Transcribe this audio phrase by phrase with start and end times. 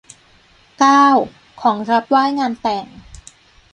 [0.79, 1.05] เก้า
[1.61, 2.85] ของรับไหว้งานแต่ง